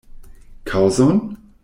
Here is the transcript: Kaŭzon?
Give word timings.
Kaŭzon? 0.71 1.21